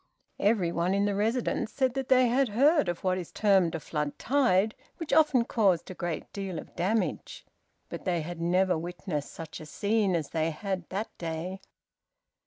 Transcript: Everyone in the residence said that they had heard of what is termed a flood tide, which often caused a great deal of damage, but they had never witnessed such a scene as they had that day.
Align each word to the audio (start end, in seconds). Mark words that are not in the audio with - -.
Everyone 0.39 0.95
in 0.95 1.05
the 1.05 1.13
residence 1.13 1.71
said 1.71 1.93
that 1.93 2.07
they 2.09 2.27
had 2.27 2.49
heard 2.49 2.89
of 2.89 3.03
what 3.03 3.19
is 3.19 3.31
termed 3.31 3.75
a 3.75 3.79
flood 3.79 4.17
tide, 4.17 4.73
which 4.97 5.13
often 5.13 5.45
caused 5.45 5.91
a 5.91 5.93
great 5.93 6.33
deal 6.33 6.57
of 6.57 6.75
damage, 6.75 7.45
but 7.87 8.03
they 8.03 8.21
had 8.21 8.41
never 8.41 8.75
witnessed 8.75 9.31
such 9.31 9.59
a 9.59 9.65
scene 9.67 10.15
as 10.15 10.29
they 10.29 10.49
had 10.49 10.89
that 10.89 11.15
day. 11.19 11.61